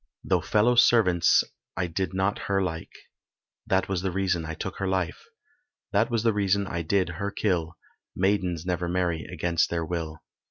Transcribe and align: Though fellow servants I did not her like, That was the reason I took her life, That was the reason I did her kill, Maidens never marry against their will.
Though 0.23 0.41
fellow 0.41 0.73
servants 0.73 1.43
I 1.77 1.85
did 1.85 2.11
not 2.11 2.39
her 2.49 2.59
like, 2.59 2.89
That 3.67 3.87
was 3.87 4.01
the 4.01 4.09
reason 4.09 4.45
I 4.45 4.55
took 4.55 4.77
her 4.77 4.87
life, 4.87 5.25
That 5.91 6.09
was 6.09 6.23
the 6.23 6.33
reason 6.33 6.65
I 6.65 6.81
did 6.81 7.07
her 7.21 7.29
kill, 7.29 7.77
Maidens 8.15 8.65
never 8.65 8.89
marry 8.89 9.25
against 9.31 9.69
their 9.69 9.85
will. 9.85 10.23